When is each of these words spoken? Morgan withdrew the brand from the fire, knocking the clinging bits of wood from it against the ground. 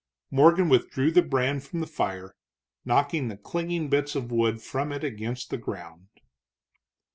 Morgan 0.31 0.67
withdrew 0.67 1.11
the 1.11 1.21
brand 1.21 1.63
from 1.63 1.79
the 1.79 1.85
fire, 1.85 2.35
knocking 2.83 3.27
the 3.27 3.37
clinging 3.37 3.87
bits 3.87 4.15
of 4.15 4.31
wood 4.31 4.59
from 4.59 4.91
it 4.91 5.03
against 5.03 5.51
the 5.51 5.59
ground. 5.59 6.07